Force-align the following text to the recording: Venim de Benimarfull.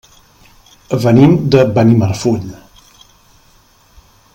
Venim 1.03 1.35
de 1.57 1.61
Benimarfull. 1.77 2.49